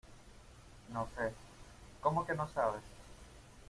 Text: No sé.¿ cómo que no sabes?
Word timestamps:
No 0.91 1.07
sé.¿ 1.15 1.31
cómo 2.01 2.25
que 2.25 2.33
no 2.33 2.47
sabes? 2.49 2.81